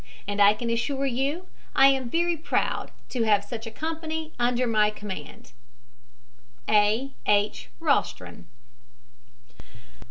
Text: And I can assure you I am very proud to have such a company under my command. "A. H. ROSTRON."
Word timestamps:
And 0.27 0.41
I 0.41 0.55
can 0.55 0.71
assure 0.71 1.05
you 1.05 1.45
I 1.75 1.85
am 1.89 2.09
very 2.09 2.35
proud 2.35 2.89
to 3.09 3.21
have 3.21 3.43
such 3.45 3.67
a 3.67 3.69
company 3.69 4.33
under 4.39 4.65
my 4.65 4.89
command. 4.89 5.51
"A. 6.67 7.13
H. 7.27 7.69
ROSTRON." 7.79 8.47